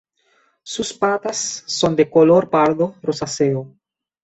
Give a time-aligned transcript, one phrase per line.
[0.63, 3.71] Sus patas son de color pardo rosáceo.